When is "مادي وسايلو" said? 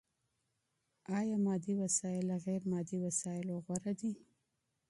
2.71-3.53